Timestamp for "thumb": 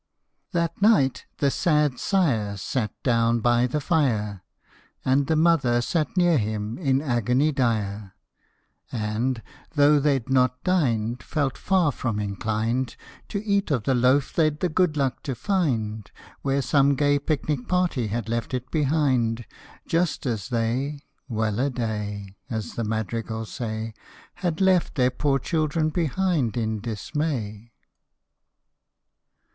27.65-27.69